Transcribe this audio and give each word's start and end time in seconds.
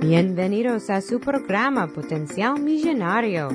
Bienvenidos 0.00 0.90
a 0.90 1.00
su 1.00 1.18
programa 1.18 1.88
Potencial 1.88 2.60
Millonario, 2.60 3.48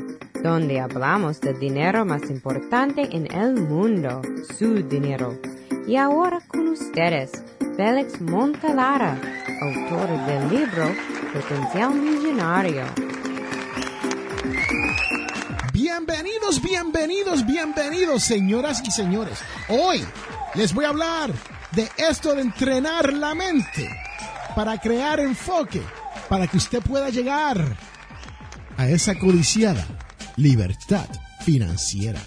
donde 0.43 0.81
hablamos 0.81 1.39
del 1.39 1.57
dinero 1.57 2.03
más 2.05 2.29
importante 2.29 3.07
en 3.15 3.33
el 3.33 3.53
mundo, 3.61 4.21
su 4.57 4.83
dinero. 4.83 5.39
Y 5.87 5.95
ahora 5.95 6.41
con 6.45 6.67
ustedes, 6.67 7.31
Félix 7.77 8.19
Montalara, 8.19 9.17
autor 9.61 10.09
del 10.25 10.49
libro 10.49 10.93
Potencial 11.33 11.93
Millonario. 11.95 12.83
Bienvenidos, 15.71 16.61
bienvenidos, 16.61 17.45
bienvenidos, 17.45 18.21
señoras 18.23 18.83
y 18.85 18.91
señores. 18.91 19.39
Hoy 19.69 20.03
les 20.55 20.73
voy 20.73 20.83
a 20.83 20.89
hablar 20.89 21.31
de 21.71 21.89
esto 21.97 22.35
de 22.35 22.41
entrenar 22.41 23.13
la 23.13 23.33
mente 23.33 23.89
para 24.55 24.77
crear 24.77 25.19
enfoque, 25.19 25.81
para 26.29 26.47
que 26.47 26.57
usted 26.57 26.81
pueda 26.81 27.09
llegar 27.09 27.77
a 28.77 28.89
esa 28.89 29.17
codiciada 29.17 29.85
libertad 30.35 31.07
financiera. 31.41 32.21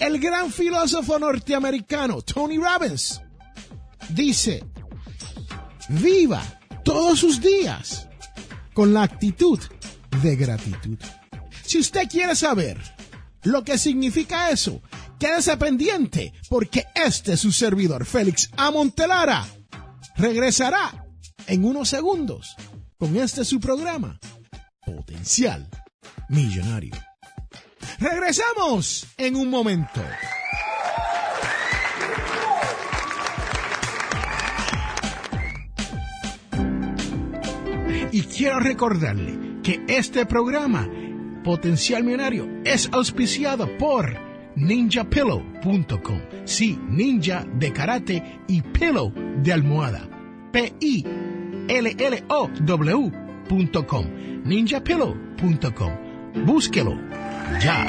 El 0.00 0.18
gran 0.18 0.50
filósofo 0.50 1.18
norteamericano 1.18 2.22
Tony 2.22 2.58
Robbins 2.58 3.20
dice, 4.08 4.64
viva 5.88 6.42
todos 6.84 7.20
sus 7.20 7.40
días 7.40 8.08
con 8.72 8.92
la 8.92 9.04
actitud 9.04 9.58
de 10.22 10.36
gratitud. 10.36 10.98
Si 11.64 11.78
usted 11.78 12.08
quiere 12.08 12.36
saber 12.36 12.80
lo 13.42 13.64
que 13.64 13.78
significa 13.78 14.50
eso, 14.50 14.82
quédese 15.18 15.56
pendiente 15.56 16.32
porque 16.48 16.84
este 16.94 17.34
es 17.34 17.40
su 17.40 17.52
servidor, 17.52 18.04
Félix 18.04 18.50
Amontelara, 18.56 19.46
regresará 20.16 21.06
en 21.46 21.64
unos 21.64 21.88
segundos 21.88 22.56
con 23.04 23.16
este 23.18 23.44
su 23.44 23.60
programa, 23.60 24.18
Potencial 24.86 25.68
Millonario. 26.30 26.94
Regresamos 27.98 29.06
en 29.18 29.36
un 29.36 29.50
momento. 29.50 30.00
Y 38.10 38.22
quiero 38.22 38.60
recordarle 38.60 39.60
que 39.62 39.84
este 39.86 40.24
programa, 40.24 40.88
Potencial 41.44 42.04
Millonario, 42.04 42.48
es 42.64 42.88
auspiciado 42.90 43.68
por 43.76 44.16
ninjapillow.com. 44.56 46.20
Sí, 46.46 46.78
ninja 46.88 47.44
de 47.58 47.70
karate 47.70 48.40
y 48.48 48.62
pillow 48.62 49.12
de 49.42 49.52
almohada. 49.52 50.08
P-I-L-L-O-W.com. 51.66 53.04
ninjapillow.com. 54.44 55.92
Búsquelo 56.44 56.98
ya. 57.60 57.86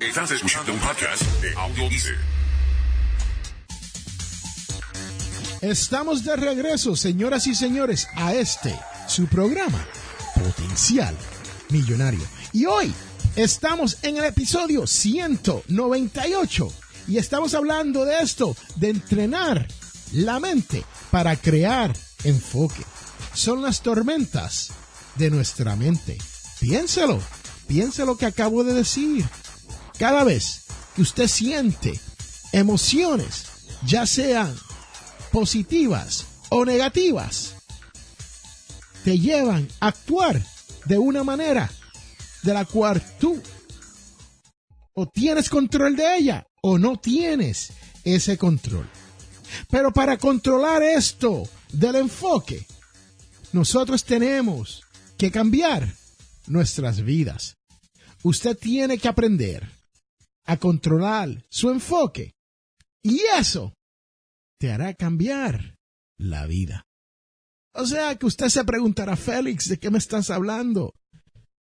Estás 0.00 0.30
escuchando 0.30 0.72
un 0.72 0.78
podcast 0.78 1.22
de 1.42 1.52
Audio. 1.54 1.88
Estamos 5.60 6.24
de 6.24 6.36
regreso, 6.36 6.94
señoras 6.94 7.46
y 7.46 7.54
señores, 7.54 8.08
a 8.14 8.34
este, 8.34 8.78
su 9.08 9.26
programa, 9.26 9.82
Potencial 10.34 11.16
Millonario. 11.70 12.20
Y 12.52 12.66
hoy 12.66 12.92
estamos 13.34 13.96
en 14.02 14.18
el 14.18 14.26
episodio 14.26 14.86
198 14.86 16.83
y 17.06 17.18
estamos 17.18 17.54
hablando 17.54 18.04
de 18.04 18.20
esto, 18.20 18.56
de 18.76 18.90
entrenar 18.90 19.66
la 20.12 20.40
mente 20.40 20.84
para 21.10 21.36
crear 21.36 21.94
enfoque. 22.24 22.82
Son 23.34 23.62
las 23.62 23.82
tormentas 23.82 24.70
de 25.16 25.30
nuestra 25.30 25.76
mente. 25.76 26.18
Piénselo, 26.60 27.20
piense 27.66 28.04
lo 28.06 28.16
que 28.16 28.26
acabo 28.26 28.64
de 28.64 28.74
decir. 28.74 29.24
Cada 29.98 30.24
vez 30.24 30.64
que 30.94 31.02
usted 31.02 31.28
siente 31.28 31.98
emociones, 32.52 33.46
ya 33.84 34.06
sean 34.06 34.54
positivas 35.32 36.26
o 36.48 36.64
negativas, 36.64 37.54
te 39.04 39.18
llevan 39.18 39.68
a 39.80 39.88
actuar 39.88 40.40
de 40.86 40.98
una 40.98 41.24
manera 41.24 41.70
de 42.42 42.54
la 42.54 42.64
cual 42.64 43.02
tú 43.18 43.42
o 44.94 45.08
tienes 45.08 45.48
control 45.48 45.96
de 45.96 46.16
ella 46.16 46.46
o 46.66 46.78
no 46.78 46.96
tienes 46.96 47.74
ese 48.04 48.38
control. 48.38 48.88
Pero 49.68 49.92
para 49.92 50.16
controlar 50.16 50.82
esto 50.82 51.46
del 51.70 51.96
enfoque, 51.96 52.66
nosotros 53.52 54.02
tenemos 54.02 54.82
que 55.18 55.30
cambiar 55.30 55.94
nuestras 56.46 57.02
vidas. 57.02 57.58
Usted 58.22 58.56
tiene 58.56 58.96
que 58.96 59.08
aprender 59.08 59.68
a 60.46 60.56
controlar 60.56 61.44
su 61.50 61.68
enfoque 61.68 62.32
y 63.02 63.20
eso 63.38 63.74
te 64.58 64.72
hará 64.72 64.94
cambiar 64.94 65.76
la 66.16 66.46
vida. 66.46 66.86
O 67.74 67.84
sea 67.84 68.16
que 68.16 68.24
usted 68.24 68.48
se 68.48 68.64
preguntará, 68.64 69.16
Félix, 69.16 69.68
¿de 69.68 69.78
qué 69.78 69.90
me 69.90 69.98
estás 69.98 70.30
hablando? 70.30 70.94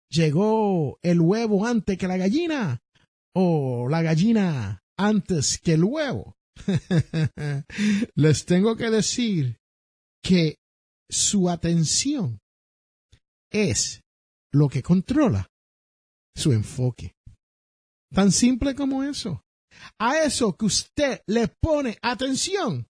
¿Llegó 0.10 0.98
el 1.04 1.22
huevo 1.22 1.68
antes 1.68 1.96
que 1.96 2.08
la 2.08 2.18
gallina? 2.18 2.82
¿O 3.42 3.88
la 3.88 4.02
gallina 4.02 4.84
antes 4.98 5.60
que 5.60 5.76
el 5.76 5.86
huevo? 5.86 6.36
Les 8.16 8.46
tengo 8.46 8.76
que 8.76 8.90
decir 8.90 9.62
que 10.22 10.58
su 11.10 11.50
atención 11.50 12.42
es 13.50 14.02
lo 14.52 14.68
que 14.68 14.84
controla 14.84 15.48
su 16.36 16.52
enfoque. 16.52 17.16
Tan 18.14 18.34
simple 18.34 18.76
como 18.76 19.04
eso. 19.04 19.42
A 19.98 20.18
eso 20.18 20.58
que 20.58 20.66
usted 20.66 21.22
le 21.26 21.48
pone 21.48 21.98
atención 22.02 22.90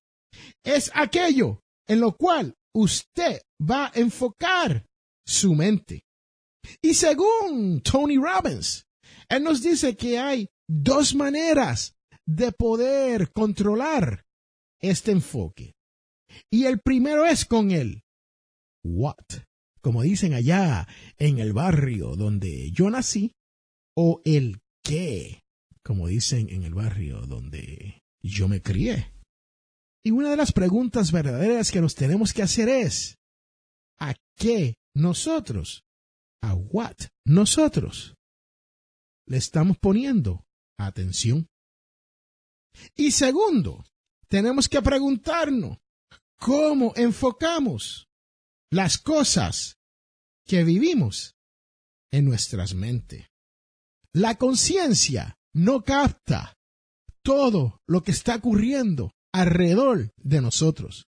es 0.66 0.90
aquello 0.96 1.62
en 1.88 2.00
lo 2.00 2.18
cual 2.18 2.56
usted 2.74 3.44
va 3.62 3.86
a 3.86 3.92
enfocar 3.94 4.84
su 5.28 5.54
mente. 5.54 6.02
Y 6.82 6.96
según 6.96 7.82
Tony 7.82 8.18
Robbins, 8.18 8.89
él 9.30 9.44
nos 9.44 9.62
dice 9.62 9.96
que 9.96 10.20
hay 10.20 10.50
dos 10.68 11.16
maneras 11.16 11.96
de 12.26 12.52
poder 12.52 13.32
controlar 13.32 14.26
este 14.80 15.12
enfoque. 15.12 15.76
Y 16.52 16.66
el 16.66 16.80
primero 16.80 17.26
es 17.26 17.46
con 17.46 17.72
el 17.72 18.04
what, 18.84 19.16
como 19.82 20.02
dicen 20.02 20.34
allá 20.34 20.88
en 21.18 21.40
el 21.40 21.54
barrio 21.54 22.16
donde 22.16 22.72
yo 22.72 22.90
nací, 22.90 23.34
o 23.96 24.22
el 24.26 24.62
qué, 24.84 25.44
como 25.84 26.08
dicen 26.08 26.50
en 26.50 26.64
el 26.64 26.74
barrio 26.74 27.22
donde 27.22 28.02
yo 28.22 28.48
me 28.48 28.62
crié. 28.62 29.12
Y 30.04 30.12
una 30.12 30.30
de 30.30 30.38
las 30.38 30.52
preguntas 30.54 31.12
verdaderas 31.12 31.72
que 31.72 31.82
nos 31.82 31.96
tenemos 31.96 32.34
que 32.34 32.44
hacer 32.44 32.70
es, 32.70 33.18
¿a 34.00 34.16
qué 34.38 34.76
nosotros? 34.94 35.84
¿A 36.42 36.54
what 36.56 36.96
nosotros? 37.26 38.16
Le 39.30 39.38
estamos 39.38 39.78
poniendo 39.78 40.44
atención. 40.78 41.48
Y 42.96 43.12
segundo, 43.12 43.86
tenemos 44.28 44.68
que 44.68 44.82
preguntarnos 44.82 45.78
cómo 46.40 46.94
enfocamos 46.96 48.08
las 48.72 48.98
cosas 48.98 49.78
que 50.46 50.64
vivimos 50.64 51.36
en 52.12 52.26
nuestras 52.26 52.74
mentes. 52.74 53.28
La 54.14 54.36
conciencia 54.36 55.38
no 55.54 55.84
capta 55.84 56.58
todo 57.22 57.82
lo 57.86 58.02
que 58.02 58.12
está 58.12 58.36
ocurriendo 58.36 59.12
alrededor 59.32 60.12
de 60.18 60.42
nosotros. 60.42 61.06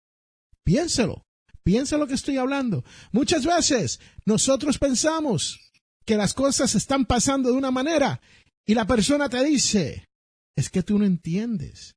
Piénselo, 0.64 1.24
piensa 1.64 1.96
lo 1.96 2.06
que 2.06 2.14
estoy 2.14 2.36
hablando. 2.36 2.84
Muchas 3.10 3.44
veces 3.44 3.98
nosotros 4.24 4.78
pensamos 4.78 5.71
que 6.04 6.16
las 6.16 6.34
cosas 6.34 6.74
están 6.74 7.04
pasando 7.04 7.50
de 7.50 7.56
una 7.56 7.70
manera 7.70 8.20
y 8.66 8.74
la 8.74 8.86
persona 8.86 9.28
te 9.28 9.42
dice, 9.44 10.08
es 10.56 10.70
que 10.70 10.82
tú 10.82 10.98
no 10.98 11.04
entiendes. 11.04 11.94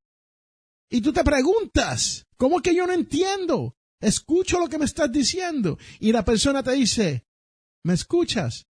Y 0.89 1.01
tú 1.01 1.11
te 1.11 1.23
preguntas, 1.23 2.25
¿cómo 2.37 2.61
que 2.61 2.75
yo 2.75 2.85
no 2.87 2.93
entiendo? 2.93 3.75
Escucho 4.01 4.59
lo 4.59 4.67
que 4.67 4.77
me 4.77 4.85
estás 4.85 5.11
diciendo. 5.11 5.77
Y 5.99 6.11
la 6.11 6.23
persona 6.23 6.63
te 6.63 6.71
dice, 6.73 7.23
me 7.83 7.93
escuchas, 7.93 8.65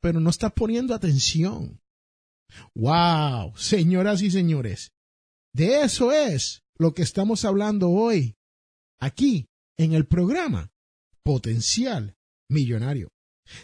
pero 0.00 0.20
no 0.20 0.30
estás 0.30 0.52
poniendo 0.52 0.94
atención. 0.94 1.80
Wow, 2.74 3.56
señoras 3.56 4.22
y 4.22 4.30
señores, 4.30 4.92
de 5.52 5.82
eso 5.82 6.12
es 6.12 6.62
lo 6.78 6.94
que 6.94 7.02
estamos 7.02 7.44
hablando 7.44 7.90
hoy, 7.90 8.36
aquí, 9.00 9.46
en 9.78 9.92
el 9.92 10.06
programa 10.06 10.70
Potencial 11.22 12.14
Millonario. 12.48 13.08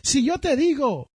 Si 0.02 0.25
yo 0.25 0.38
te 0.38 0.56
digo 0.56 1.11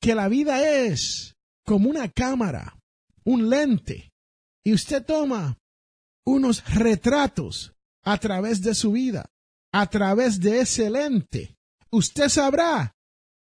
que 0.00 0.14
la 0.14 0.28
vida 0.28 0.68
es 0.86 1.34
como 1.64 1.88
una 1.88 2.08
cámara, 2.08 2.78
un 3.24 3.48
lente, 3.48 4.12
y 4.64 4.72
usted 4.72 5.04
toma 5.04 5.58
unos 6.26 6.64
retratos 6.74 7.74
a 8.02 8.18
través 8.18 8.62
de 8.62 8.74
su 8.74 8.92
vida, 8.92 9.30
a 9.72 9.88
través 9.88 10.40
de 10.40 10.60
ese 10.60 10.90
lente, 10.90 11.56
usted 11.90 12.28
sabrá 12.28 12.94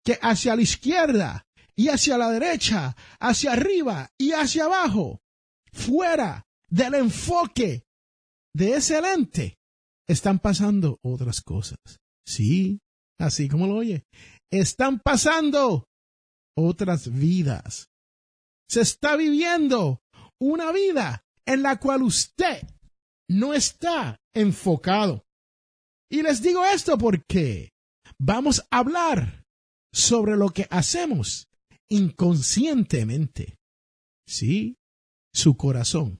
que 0.03 0.17
hacia 0.21 0.55
la 0.55 0.61
izquierda 0.61 1.45
y 1.75 1.89
hacia 1.89 2.17
la 2.17 2.29
derecha, 2.29 2.95
hacia 3.19 3.53
arriba 3.53 4.09
y 4.17 4.31
hacia 4.31 4.65
abajo, 4.65 5.21
fuera 5.71 6.45
del 6.69 6.95
enfoque 6.95 7.85
de 8.53 8.73
ese 8.75 9.01
lente, 9.01 9.57
están 10.07 10.39
pasando 10.39 10.99
otras 11.01 11.41
cosas. 11.41 11.79
Sí, 12.25 12.81
así 13.17 13.47
como 13.47 13.67
lo 13.67 13.75
oye, 13.75 14.05
están 14.51 14.99
pasando 14.99 15.87
otras 16.55 17.11
vidas. 17.11 17.89
Se 18.69 18.81
está 18.81 19.15
viviendo 19.15 20.01
una 20.39 20.71
vida 20.71 21.25
en 21.45 21.63
la 21.63 21.79
cual 21.79 22.03
usted 22.03 22.67
no 23.29 23.53
está 23.53 24.19
enfocado. 24.33 25.25
Y 26.11 26.21
les 26.21 26.41
digo 26.41 26.65
esto 26.65 26.97
porque 26.97 27.71
vamos 28.17 28.65
a 28.71 28.79
hablar 28.79 29.45
sobre 29.93 30.35
lo 30.35 30.49
que 30.49 30.67
hacemos 30.69 31.47
inconscientemente. 31.89 33.57
Sí, 34.27 34.77
su 35.33 35.57
corazón 35.57 36.19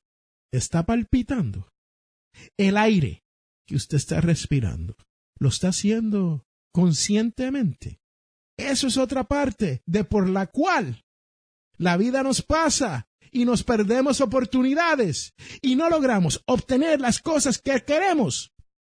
está 0.52 0.86
palpitando. 0.86 1.70
El 2.58 2.78
aire 2.78 3.24
que 3.68 3.76
usted 3.76 3.98
está 3.98 4.22
respirando 4.22 4.96
lo 5.40 5.50
está 5.50 5.70
haciendo 5.70 6.46
conscientemente. 6.74 8.00
Eso 8.60 8.88
es 8.88 8.98
otra 8.98 9.24
parte 9.24 9.82
de 9.86 10.04
por 10.04 10.30
la 10.30 10.48
cual 10.48 11.06
la 11.78 11.96
vida 11.96 12.24
nos 12.24 12.42
pasa 12.42 13.08
y 13.32 13.46
nos 13.46 13.64
perdemos 13.64 14.20
oportunidades 14.20 15.34
y 15.62 15.78
no 15.78 15.90
logramos 15.90 16.44
obtener 16.46 17.00
las 17.00 17.20
cosas 17.22 17.60
que 17.60 17.82
queremos, 17.86 18.52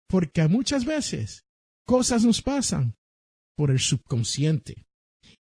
porque 0.08 0.48
muchas 0.48 0.84
veces 0.84 1.46
cosas 1.86 2.24
nos 2.24 2.42
pasan 2.42 2.96
por 3.56 3.70
el 3.70 3.80
subconsciente. 3.80 4.88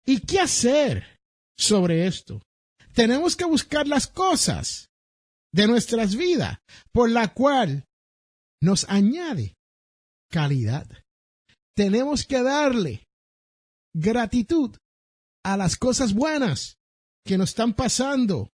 ¿Y 0.05 0.19
qué 0.19 0.39
hacer 0.39 1.19
sobre 1.57 2.05
esto? 2.05 2.43
Tenemos 2.93 3.35
que 3.35 3.45
buscar 3.45 3.87
las 3.87 4.05
cosas 4.05 4.91
de 5.51 5.65
nuestras 5.65 6.15
vidas 6.15 6.59
por 6.91 7.09
la 7.09 7.33
cual 7.33 7.87
nos 8.61 8.87
añade 8.87 9.55
calidad. 10.29 10.87
Tenemos 11.75 12.23
que 12.25 12.43
darle 12.43 13.07
gratitud 13.93 14.75
a 15.43 15.57
las 15.57 15.77
cosas 15.77 16.13
buenas 16.13 16.77
que 17.25 17.37
nos 17.37 17.49
están 17.49 17.73
pasando 17.73 18.51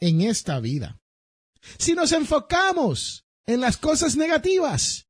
en 0.00 0.22
esta 0.22 0.60
vida. 0.60 1.00
Si 1.78 1.94
nos 1.94 2.12
enfocamos 2.12 3.24
en 3.46 3.60
las 3.60 3.76
cosas 3.76 4.16
negativas, 4.16 5.06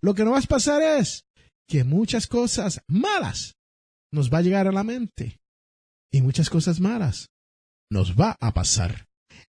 lo 0.00 0.14
que 0.14 0.24
nos 0.24 0.34
va 0.34 0.38
a 0.38 0.42
pasar 0.42 0.82
es 0.82 1.24
que 1.68 1.84
muchas 1.84 2.26
cosas 2.26 2.80
malas 2.86 3.56
nos 4.12 4.32
va 4.32 4.38
a 4.38 4.42
llegar 4.42 4.66
a 4.66 4.72
la 4.72 4.84
mente 4.84 5.40
y 6.12 6.22
muchas 6.22 6.50
cosas 6.50 6.80
malas 6.80 7.30
nos 7.90 8.14
va 8.18 8.36
a 8.40 8.52
pasar. 8.52 9.06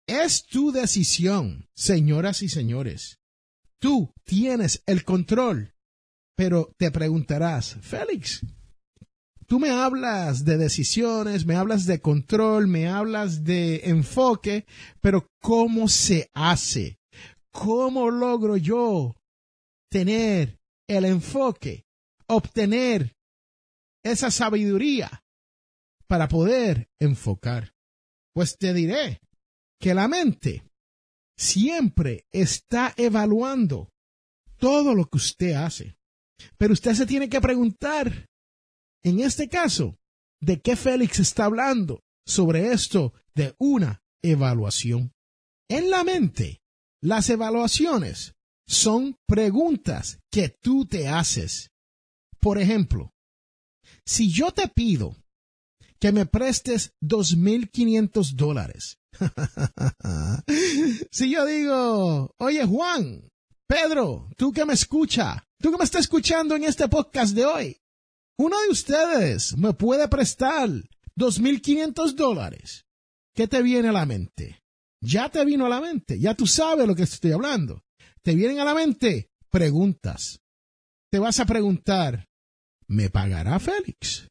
Es 0.06 0.46
tu 0.46 0.72
decisión, 0.72 1.68
señoras 1.74 2.42
y 2.42 2.48
señores. 2.48 3.18
Tú 3.78 4.12
tienes 4.24 4.82
el 4.86 5.04
control, 5.04 5.74
pero 6.36 6.72
te 6.78 6.90
preguntarás, 6.90 7.76
Félix, 7.80 8.44
tú 9.52 9.60
me 9.60 9.68
hablas 9.68 10.46
de 10.46 10.56
decisiones, 10.56 11.44
me 11.44 11.56
hablas 11.56 11.84
de 11.84 12.00
control, 12.00 12.68
me 12.68 12.88
hablas 12.88 13.44
de 13.44 13.82
enfoque, 13.84 14.64
pero 15.02 15.26
¿cómo 15.42 15.88
se 15.88 16.30
hace? 16.32 16.98
¿Cómo 17.52 18.10
logro 18.10 18.56
yo 18.56 19.14
tener 19.90 20.58
el 20.88 21.04
enfoque, 21.04 21.84
obtener 22.28 23.14
esa 24.02 24.30
sabiduría 24.30 25.22
para 26.06 26.28
poder 26.28 26.88
enfocar? 26.98 27.74
Pues 28.32 28.56
te 28.56 28.72
diré 28.72 29.20
que 29.78 29.92
la 29.92 30.08
mente 30.08 30.64
siempre 31.36 32.24
está 32.32 32.94
evaluando 32.96 33.90
todo 34.56 34.94
lo 34.94 35.04
que 35.04 35.18
usted 35.18 35.52
hace. 35.52 35.94
Pero 36.56 36.72
usted 36.72 36.94
se 36.94 37.04
tiene 37.04 37.28
que 37.28 37.42
preguntar, 37.42 38.30
en 39.04 39.20
este 39.20 39.48
caso, 39.48 39.98
¿de 40.40 40.60
qué 40.60 40.76
Félix 40.76 41.18
está 41.18 41.44
hablando 41.44 42.04
sobre 42.26 42.72
esto 42.72 43.12
de 43.34 43.54
una 43.58 44.02
evaluación? 44.22 45.12
En 45.68 45.90
la 45.90 46.04
mente, 46.04 46.62
las 47.00 47.28
evaluaciones 47.30 48.34
son 48.66 49.18
preguntas 49.26 50.20
que 50.30 50.48
tú 50.48 50.86
te 50.86 51.08
haces. 51.08 51.70
Por 52.38 52.58
ejemplo, 52.58 53.12
si 54.04 54.30
yo 54.30 54.52
te 54.52 54.68
pido 54.68 55.16
que 55.98 56.12
me 56.12 56.26
prestes 56.26 56.92
dos 57.00 57.36
mil 57.36 57.70
quinientos 57.70 58.36
dólares, 58.36 58.98
si 61.10 61.30
yo 61.30 61.44
digo, 61.44 62.34
oye 62.38 62.64
Juan, 62.64 63.28
Pedro, 63.66 64.28
tú 64.36 64.52
que 64.52 64.64
me 64.64 64.74
escucha, 64.74 65.46
tú 65.58 65.70
que 65.70 65.78
me 65.78 65.84
estás 65.84 66.02
escuchando 66.02 66.54
en 66.56 66.64
este 66.64 66.88
podcast 66.88 67.34
de 67.34 67.44
hoy, 67.46 67.81
uno 68.38 68.60
de 68.62 68.68
ustedes 68.68 69.56
me 69.56 69.72
puede 69.72 70.08
prestar 70.08 70.68
dos 71.14 71.38
mil 71.38 71.60
quinientos 71.60 72.16
dólares. 72.16 72.84
¿Qué 73.34 73.48
te 73.48 73.62
viene 73.62 73.88
a 73.88 73.92
la 73.92 74.06
mente? 74.06 74.62
Ya 75.00 75.28
te 75.30 75.44
vino 75.44 75.66
a 75.66 75.68
la 75.68 75.80
mente, 75.80 76.18
ya 76.18 76.34
tú 76.34 76.46
sabes 76.46 76.86
lo 76.86 76.94
que 76.94 77.02
estoy 77.02 77.32
hablando. 77.32 77.82
Te 78.22 78.34
vienen 78.34 78.60
a 78.60 78.64
la 78.64 78.74
mente 78.74 79.30
preguntas. 79.50 80.40
Te 81.10 81.18
vas 81.18 81.40
a 81.40 81.46
preguntar, 81.46 82.28
¿me 82.86 83.10
pagará 83.10 83.58
Félix? 83.58 84.28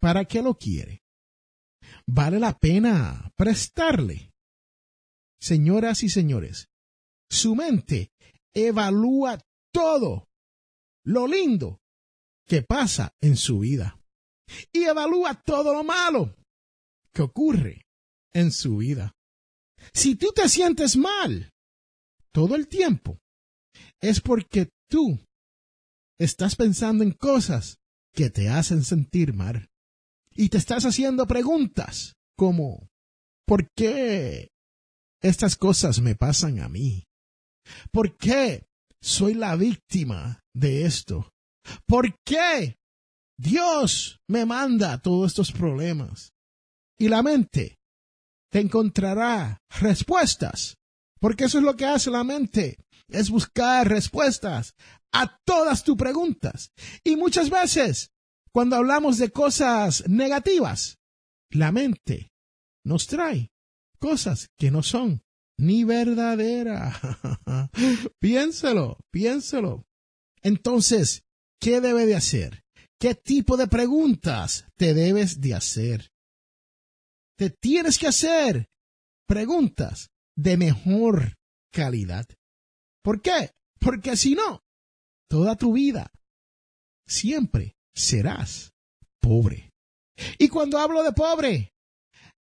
¿Para 0.00 0.24
qué 0.24 0.42
lo 0.42 0.54
quiere? 0.54 1.02
¿Vale 2.06 2.40
la 2.40 2.58
pena 2.58 3.32
prestarle? 3.36 4.32
Señoras 5.40 6.02
y 6.02 6.08
señores, 6.08 6.68
su 7.30 7.54
mente 7.54 8.12
evalúa 8.52 9.38
todo 9.72 10.28
lo 11.04 11.26
lindo 11.26 11.79
que 12.50 12.62
pasa 12.62 13.14
en 13.20 13.36
su 13.36 13.60
vida 13.60 13.96
y 14.72 14.82
evalúa 14.82 15.40
todo 15.40 15.72
lo 15.72 15.84
malo 15.84 16.34
que 17.12 17.22
ocurre 17.22 17.86
en 18.32 18.50
su 18.50 18.78
vida. 18.78 19.14
Si 19.92 20.16
tú 20.16 20.32
te 20.34 20.48
sientes 20.48 20.96
mal 20.96 21.52
todo 22.32 22.56
el 22.56 22.66
tiempo, 22.66 23.20
es 24.00 24.20
porque 24.20 24.68
tú 24.88 25.20
estás 26.18 26.56
pensando 26.56 27.04
en 27.04 27.12
cosas 27.12 27.78
que 28.12 28.30
te 28.30 28.48
hacen 28.48 28.82
sentir 28.82 29.32
mal 29.32 29.70
y 30.34 30.48
te 30.48 30.58
estás 30.58 30.84
haciendo 30.84 31.28
preguntas 31.28 32.16
como 32.36 32.90
¿por 33.46 33.70
qué 33.76 34.50
estas 35.22 35.54
cosas 35.54 36.00
me 36.00 36.16
pasan 36.16 36.58
a 36.58 36.68
mí? 36.68 37.04
¿Por 37.92 38.16
qué 38.16 38.66
soy 39.00 39.34
la 39.34 39.54
víctima 39.54 40.42
de 40.52 40.84
esto? 40.84 41.32
¿Por 41.86 42.14
qué 42.24 42.78
Dios 43.38 44.20
me 44.28 44.46
manda 44.46 45.00
todos 45.00 45.32
estos 45.32 45.52
problemas? 45.52 46.32
Y 46.98 47.08
la 47.08 47.22
mente 47.22 47.78
te 48.50 48.60
encontrará 48.60 49.62
respuestas, 49.80 50.76
porque 51.20 51.44
eso 51.44 51.58
es 51.58 51.64
lo 51.64 51.76
que 51.76 51.86
hace 51.86 52.10
la 52.10 52.24
mente, 52.24 52.78
es 53.08 53.30
buscar 53.30 53.88
respuestas 53.88 54.74
a 55.12 55.38
todas 55.44 55.84
tus 55.84 55.96
preguntas. 55.96 56.72
Y 57.04 57.16
muchas 57.16 57.50
veces, 57.50 58.12
cuando 58.52 58.76
hablamos 58.76 59.18
de 59.18 59.30
cosas 59.30 60.08
negativas, 60.08 60.98
la 61.50 61.72
mente 61.72 62.32
nos 62.84 63.06
trae 63.06 63.50
cosas 63.98 64.48
que 64.58 64.70
no 64.70 64.82
son 64.82 65.22
ni 65.58 65.84
verdadera. 65.84 66.98
piénselo, 68.20 68.98
piénselo. 69.10 69.86
Entonces, 70.42 71.22
¿qué 71.60 71.80
debe 71.80 72.06
de 72.06 72.16
hacer? 72.16 72.62
¿Qué 72.98 73.14
tipo 73.14 73.56
de 73.56 73.66
preguntas 73.66 74.66
te 74.76 74.94
debes 74.94 75.40
de 75.40 75.54
hacer? 75.54 76.10
Te 77.38 77.50
tienes 77.50 77.98
que 77.98 78.08
hacer 78.08 78.68
preguntas 79.26 80.10
de 80.36 80.56
mejor 80.56 81.36
calidad. 81.72 82.26
¿Por 83.02 83.22
qué? 83.22 83.52
Porque 83.78 84.16
si 84.16 84.34
no, 84.34 84.60
toda 85.28 85.56
tu 85.56 85.72
vida 85.72 86.10
siempre 87.06 87.76
serás 87.94 88.72
pobre. 89.20 89.70
Y 90.38 90.48
cuando 90.48 90.78
hablo 90.78 91.02
de 91.02 91.12
pobre, 91.12 91.72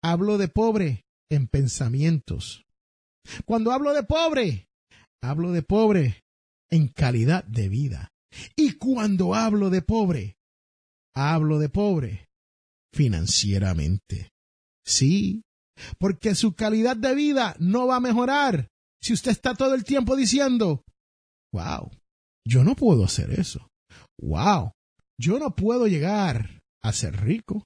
hablo 0.02 0.38
de 0.38 0.48
pobre 0.48 1.04
en 1.30 1.48
pensamientos, 1.48 2.64
cuando 3.44 3.72
hablo 3.72 3.92
de 3.92 4.04
pobre, 4.04 4.68
hablo 5.22 5.52
de 5.52 5.62
pobre 5.62 6.24
en 6.70 6.88
calidad 6.88 7.44
de 7.44 7.68
vida. 7.68 8.12
Y 8.56 8.72
cuando 8.72 9.34
hablo 9.34 9.70
de 9.70 9.82
pobre, 9.82 10.36
hablo 11.14 11.58
de 11.58 11.68
pobre 11.68 12.28
financieramente. 12.92 14.30
Sí, 14.84 15.42
porque 15.98 16.34
su 16.34 16.54
calidad 16.54 16.96
de 16.96 17.14
vida 17.14 17.56
no 17.58 17.86
va 17.86 17.96
a 17.96 18.00
mejorar 18.00 18.70
Si 19.00 19.12
usted 19.12 19.32
está 19.32 19.54
todo 19.54 19.74
el 19.74 19.84
tiempo 19.84 20.16
diciendo, 20.16 20.84
wow, 21.52 21.90
yo 22.46 22.64
no 22.64 22.74
puedo 22.74 23.04
hacer 23.04 23.38
eso. 23.38 23.68
Wow, 24.20 24.72
yo 25.18 25.38
no 25.38 25.54
puedo 25.54 25.86
llegar 25.86 26.62
a 26.82 26.92
ser 26.92 27.16
rico. 27.22 27.64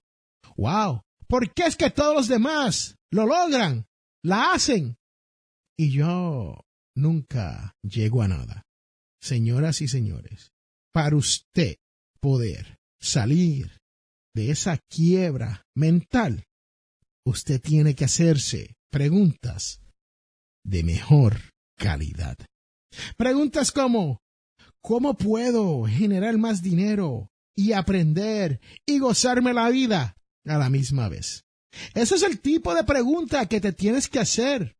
Wow, 0.56 1.02
¿por 1.28 1.54
qué 1.54 1.64
es 1.64 1.76
que 1.76 1.90
todos 1.90 2.14
los 2.14 2.28
demás 2.28 2.96
lo 3.10 3.26
logran, 3.26 3.86
la 4.22 4.52
hacen? 4.52 4.96
Y 5.78 5.92
yo 5.92 6.60
nunca 6.94 7.72
llego 7.82 8.22
a 8.22 8.28
nada. 8.28 8.62
Señoras 9.20 9.82
y 9.82 9.88
señores, 9.88 10.52
para 10.92 11.16
usted 11.16 11.76
poder 12.20 12.78
salir 13.00 13.80
de 14.34 14.50
esa 14.50 14.78
quiebra 14.88 15.66
mental, 15.74 16.44
usted 17.24 17.60
tiene 17.60 17.94
que 17.94 18.06
hacerse 18.06 18.76
preguntas 18.90 19.80
de 20.64 20.82
mejor 20.82 21.52
calidad. 21.76 22.36
Preguntas 23.16 23.72
como, 23.72 24.20
¿cómo 24.82 25.14
puedo 25.16 25.84
generar 25.84 26.38
más 26.38 26.62
dinero 26.62 27.30
y 27.54 27.72
aprender 27.72 28.60
y 28.86 28.98
gozarme 28.98 29.52
la 29.52 29.68
vida 29.68 30.16
a 30.46 30.58
la 30.58 30.70
misma 30.70 31.08
vez? 31.08 31.44
Ese 31.94 32.16
es 32.16 32.22
el 32.22 32.40
tipo 32.40 32.74
de 32.74 32.84
pregunta 32.84 33.46
que 33.46 33.60
te 33.60 33.72
tienes 33.72 34.08
que 34.08 34.18
hacer. 34.18 34.76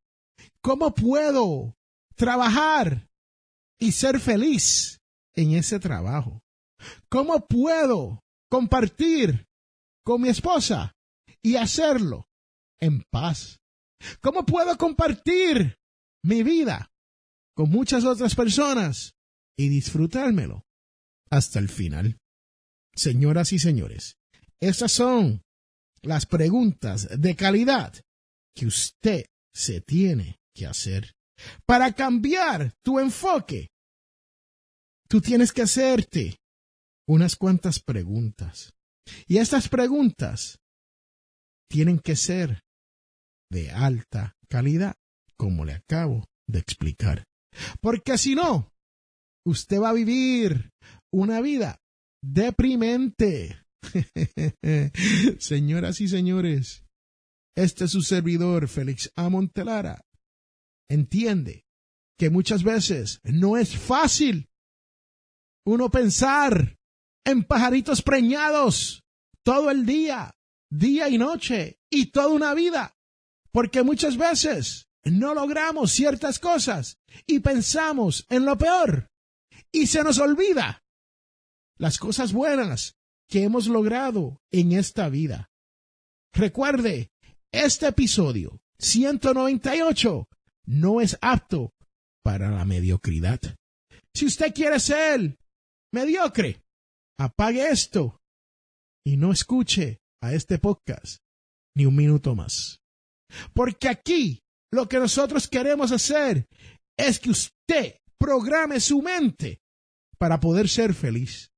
¿Cómo 0.62 0.94
puedo 0.94 1.76
trabajar 2.16 3.09
y 3.80 3.92
ser 3.92 4.20
feliz 4.20 5.00
en 5.34 5.52
ese 5.52 5.80
trabajo? 5.80 6.42
¿Cómo 7.08 7.46
puedo 7.46 8.22
compartir 8.49 9.46
con 10.04 10.22
mi 10.22 10.28
esposa 10.28 10.94
y 11.42 11.56
hacerlo 11.56 12.28
en 12.78 13.02
paz? 13.10 13.58
¿Cómo 14.20 14.46
puedo 14.46 14.76
compartir 14.78 15.78
mi 16.22 16.42
vida 16.42 16.90
con 17.54 17.70
muchas 17.70 18.04
otras 18.04 18.34
personas 18.34 19.14
y 19.56 19.68
disfrutármelo 19.68 20.64
hasta 21.30 21.58
el 21.58 21.68
final? 21.68 22.18
Señoras 22.94 23.52
y 23.52 23.58
señores, 23.58 24.16
esas 24.60 24.92
son 24.92 25.42
las 26.02 26.26
preguntas 26.26 27.08
de 27.18 27.37
calidad 27.37 27.94
que 28.54 28.66
usted 28.66 29.26
se 29.54 29.80
tiene 29.80 30.40
que 30.54 30.66
hacer 30.66 31.12
para 31.66 31.92
cambiar 31.92 32.73
tu 32.82 32.99
enfoque. 32.99 33.68
Tú 35.09 35.20
tienes 35.20 35.52
que 35.52 35.62
hacerte 35.62 36.38
unas 37.09 37.37
cuantas 37.37 37.80
preguntas. 37.80 38.73
Y 39.26 39.38
estas 39.38 39.68
preguntas 39.68 40.61
tienen 41.68 41.99
que 41.99 42.16
ser 42.16 42.62
de 43.50 43.70
alta 43.70 44.37
calidad, 44.49 44.94
como 45.37 45.64
le 45.64 45.73
acabo 45.73 46.26
de 46.49 46.61
explicar. 46.61 47.25
Porque 47.80 48.16
si 48.18 48.35
no, 48.35 48.73
usted 49.44 49.80
va 49.80 49.90
a 49.90 49.94
vivir 49.94 50.70
una 51.12 51.40
vida 51.40 51.80
deprimente. 52.23 53.61
Señoras 55.38 56.00
y 56.00 56.09
señores, 56.09 56.85
este 57.56 57.85
es 57.85 57.90
su 57.90 58.02
servidor, 58.02 58.68
Félix 58.68 59.11
A. 59.16 59.28
Montelara. 59.28 60.04
Entiende 60.90 61.64
que 62.18 62.30
muchas 62.30 62.64
veces 62.64 63.20
no 63.23 63.56
es 63.56 63.78
fácil 63.78 64.50
uno 65.64 65.88
pensar 65.88 66.78
en 67.25 67.44
pajaritos 67.44 68.02
preñados 68.02 69.04
todo 69.44 69.70
el 69.70 69.87
día, 69.87 70.35
día 70.68 71.09
y 71.09 71.16
noche 71.16 71.78
y 71.88 72.06
toda 72.06 72.26
una 72.28 72.54
vida, 72.54 72.97
porque 73.52 73.85
muchas 73.85 74.16
veces 74.16 74.88
no 75.04 75.32
logramos 75.32 75.92
ciertas 75.92 76.40
cosas 76.40 76.99
y 77.25 77.38
pensamos 77.38 78.26
en 78.28 78.44
lo 78.44 78.59
peor 78.59 79.06
y 79.70 79.87
se 79.87 80.02
nos 80.02 80.18
olvida 80.18 80.82
las 81.78 81.99
cosas 81.99 82.32
buenas 82.32 82.97
que 83.28 83.44
hemos 83.44 83.68
logrado 83.68 84.42
en 84.50 84.73
esta 84.73 85.09
vida. 85.09 85.52
Recuerde, 86.35 87.12
este 87.52 87.87
episodio 87.87 88.61
198 88.80 90.26
no 90.70 91.00
es 91.00 91.18
apto 91.20 91.72
para 92.24 92.50
la 92.50 92.64
mediocridad. 92.64 93.40
Si 94.14 94.26
usted 94.26 94.54
quiere 94.54 94.78
ser 94.78 95.36
mediocre, 95.92 96.62
apague 97.18 97.68
esto 97.68 98.20
y 99.04 99.16
no 99.16 99.32
escuche 99.32 99.98
a 100.22 100.32
este 100.32 100.58
podcast 100.58 101.18
ni 101.76 101.86
un 101.86 101.96
minuto 101.96 102.36
más. 102.36 102.78
Porque 103.52 103.88
aquí 103.88 104.40
lo 104.72 104.88
que 104.88 104.98
nosotros 104.98 105.48
queremos 105.48 105.90
hacer 105.90 106.46
es 106.96 107.18
que 107.18 107.30
usted 107.30 107.96
programe 108.18 108.78
su 108.78 109.02
mente 109.02 109.60
para 110.18 110.38
poder 110.38 110.68
ser 110.68 110.94
feliz, 110.94 111.50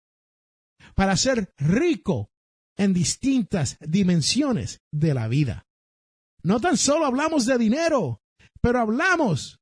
para 0.95 1.16
ser 1.19 1.52
rico 1.59 2.31
en 2.78 2.95
distintas 2.95 3.76
dimensiones 3.81 4.81
de 4.90 5.12
la 5.12 5.28
vida. 5.28 5.66
No 6.42 6.61
tan 6.61 6.78
solo 6.78 7.04
hablamos 7.04 7.45
de 7.45 7.59
dinero, 7.59 8.22
pero 8.62 8.81
hablamos 8.81 9.61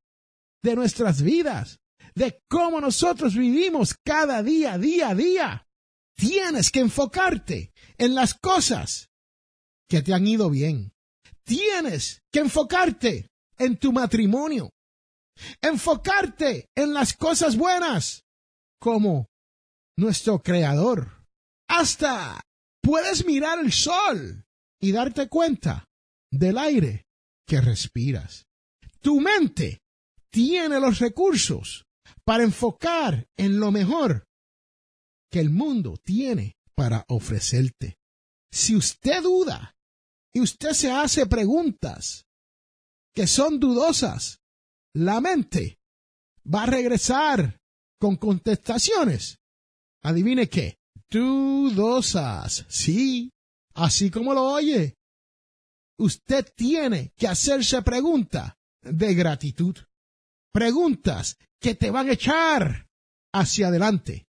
de 0.63 0.77
nuestras 0.77 1.23
vidas, 1.23 1.81
de 2.15 2.43
cómo 2.49 2.81
nosotros 2.81 3.35
vivimos 3.35 3.97
cada 4.05 4.43
día, 4.43 4.79
día 4.79 5.09
a 5.09 5.15
día. 5.15 5.67
Tienes 6.15 6.71
que 6.71 6.81
enfocarte 6.81 7.73
en 7.97 8.15
las 8.15 8.35
cosas 8.35 9.09
que 9.89 10.03
te 10.03 10.13
han 10.13 10.27
ido 10.27 10.51
bien. 10.51 10.93
Tienes 11.45 12.21
que 12.31 12.41
enfocarte 12.41 13.31
en 13.59 13.79
tu 13.79 13.93
matrimonio. 13.93 14.71
Enfocarte 15.63 16.69
en 16.75 16.93
las 16.93 17.15
cosas 17.15 17.57
buenas 17.57 18.25
como 18.79 19.31
nuestro 19.97 20.43
creador. 20.43 21.25
Hasta 21.69 22.43
puedes 22.83 23.25
mirar 23.25 23.61
el 23.61 23.73
sol 23.73 24.45
y 24.79 24.93
darte 24.93 25.29
cuenta 25.29 25.87
del 26.31 26.59
aire 26.59 27.07
que 27.47 27.63
respiras. 27.63 28.50
Tu 29.03 29.21
mente 29.21 29.83
tiene 30.31 30.79
los 30.79 30.99
recursos 30.99 31.87
para 32.25 32.45
enfocar 32.45 33.27
en 33.37 33.59
lo 33.59 33.71
mejor 33.71 34.29
que 35.31 35.41
el 35.41 35.51
mundo 35.51 35.97
tiene 35.97 36.57
para 36.75 37.05
ofrecerte. 37.09 37.99
Si 38.53 38.77
usted 38.77 39.23
duda 39.23 39.75
y 40.33 40.41
usted 40.41 40.73
se 40.73 40.91
hace 40.91 41.27
preguntas 41.27 42.27
que 43.15 43.27
son 43.27 43.59
dudosas, 43.59 44.41
la 44.95 45.21
mente 45.21 45.79
va 46.53 46.65
a 46.65 46.67
regresar 46.67 47.61
con 47.99 48.17
contestaciones. 48.17 49.39
Adivine 50.03 50.49
qué, 50.49 50.79
dudosas. 51.11 52.67
Sí, 52.69 53.33
así 53.75 54.11
como 54.11 54.35
lo 54.35 54.45
oye. 54.45 54.97
Usted 55.99 56.51
tiene 56.57 57.13
que 57.17 57.29
hacerse 57.29 57.83
preguntas 57.83 58.55
de 58.83 59.15
gratitud. 59.15 59.77
Preguntas 60.53 61.37
que 61.61 61.75
te 61.75 61.91
van 61.91 62.09
a 62.09 62.13
echar 62.13 62.89
hacia 63.33 63.69
adelante. 63.69 64.27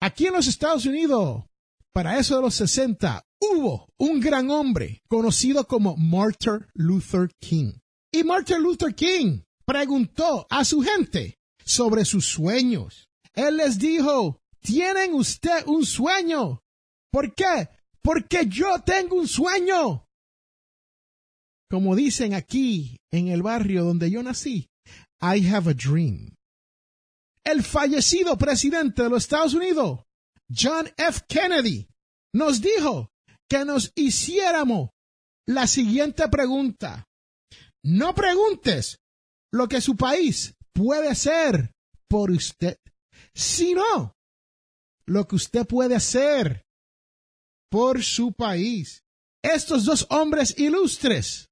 Aquí 0.00 0.26
en 0.26 0.34
los 0.34 0.46
Estados 0.46 0.86
Unidos, 0.86 1.44
para 1.92 2.18
eso 2.18 2.36
de 2.36 2.42
los 2.42 2.54
60, 2.54 3.24
hubo 3.40 3.88
un 3.98 4.20
gran 4.20 4.50
hombre 4.50 5.02
conocido 5.08 5.66
como 5.66 5.96
Martin 5.96 6.66
Luther 6.74 7.30
King. 7.40 7.72
Y 8.12 8.24
Martin 8.24 8.62
Luther 8.62 8.94
King 8.94 9.40
preguntó 9.64 10.46
a 10.50 10.64
su 10.64 10.82
gente 10.82 11.38
sobre 11.64 12.04
sus 12.04 12.26
sueños. 12.26 13.08
Él 13.34 13.58
les 13.58 13.78
dijo, 13.78 14.40
¿tienen 14.60 15.14
usted 15.14 15.66
un 15.66 15.84
sueño? 15.84 16.62
¿Por 17.10 17.34
qué? 17.34 17.68
Porque 18.02 18.46
yo 18.46 18.80
tengo 18.80 19.16
un 19.16 19.28
sueño. 19.28 20.07
Como 21.70 21.94
dicen 21.94 22.34
aquí 22.34 22.98
en 23.10 23.28
el 23.28 23.42
barrio 23.42 23.84
donde 23.84 24.10
yo 24.10 24.22
nací, 24.22 24.68
I 25.20 25.46
have 25.48 25.70
a 25.70 25.74
dream 25.74 26.38
el 27.48 27.62
fallecido 27.62 28.36
presidente 28.36 29.02
de 29.02 29.08
los 29.08 29.22
Estados 29.24 29.54
Unidos, 29.54 30.00
John 30.54 30.88
F. 30.96 31.22
Kennedy, 31.28 31.88
nos 32.34 32.60
dijo 32.60 33.10
que 33.48 33.64
nos 33.64 33.92
hiciéramos 33.94 34.90
la 35.46 35.66
siguiente 35.66 36.28
pregunta. 36.28 37.08
No 37.82 38.14
preguntes 38.14 38.98
lo 39.50 39.66
que 39.66 39.80
su 39.80 39.96
país 39.96 40.54
puede 40.74 41.08
hacer 41.08 41.72
por 42.06 42.30
usted, 42.30 42.78
sino 43.34 44.14
lo 45.06 45.26
que 45.26 45.36
usted 45.36 45.66
puede 45.66 45.94
hacer 45.94 46.66
por 47.70 48.02
su 48.02 48.32
país. 48.32 49.04
Estos 49.42 49.86
dos 49.86 50.06
hombres 50.10 50.58
ilustres 50.58 51.48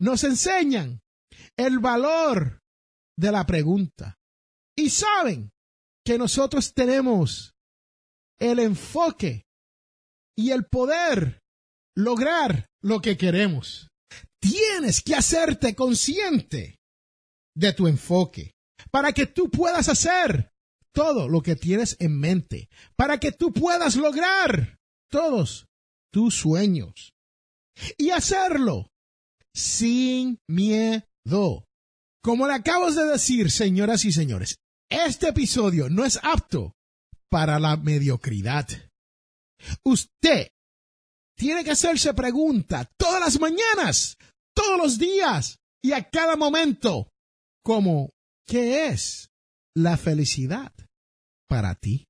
nos 0.00 0.24
enseñan 0.24 1.00
el 1.56 1.78
valor 1.78 2.60
de 3.16 3.30
la 3.30 3.46
pregunta 3.46 4.18
y 4.76 4.90
saben 4.90 5.50
que 6.04 6.18
nosotros 6.18 6.72
tenemos 6.74 7.52
el 8.38 8.58
enfoque 8.58 9.44
y 10.36 10.50
el 10.50 10.64
poder 10.64 11.40
lograr 11.94 12.66
lo 12.82 13.00
que 13.00 13.16
queremos. 13.18 13.88
Tienes 14.40 15.02
que 15.02 15.14
hacerte 15.14 15.74
consciente 15.74 16.78
de 17.54 17.72
tu 17.74 17.86
enfoque, 17.86 18.54
para 18.90 19.12
que 19.12 19.26
tú 19.26 19.50
puedas 19.50 19.88
hacer 19.90 20.50
todo 20.94 21.28
lo 21.28 21.42
que 21.42 21.56
tienes 21.56 21.96
en 22.00 22.18
mente, 22.18 22.70
para 22.96 23.20
que 23.20 23.32
tú 23.32 23.52
puedas 23.52 23.96
lograr 23.96 24.78
todos 25.10 25.66
tus 26.10 26.34
sueños 26.36 27.12
y 27.98 28.10
hacerlo 28.10 28.90
sin 29.54 30.38
miedo. 30.48 31.64
Como 32.22 32.46
le 32.46 32.54
acabo 32.54 32.90
de 32.90 33.04
decir, 33.06 33.50
señoras 33.50 34.04
y 34.04 34.12
señores, 34.12 34.58
este 34.90 35.28
episodio 35.28 35.88
no 35.88 36.04
es 36.04 36.18
apto 36.22 36.74
para 37.30 37.58
la 37.58 37.76
mediocridad. 37.76 38.68
Usted 39.84 40.48
tiene 41.36 41.64
que 41.64 41.70
hacerse 41.70 42.12
pregunta 42.12 42.90
todas 42.98 43.20
las 43.20 43.40
mañanas, 43.40 44.16
todos 44.54 44.78
los 44.78 44.98
días 44.98 45.58
y 45.82 45.92
a 45.92 46.08
cada 46.10 46.36
momento, 46.36 47.10
como, 47.64 48.10
¿qué 48.46 48.88
es 48.88 49.30
la 49.74 49.96
felicidad 49.96 50.72
para 51.48 51.74
ti? 51.74 52.06